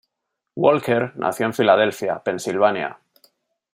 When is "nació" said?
1.15-1.45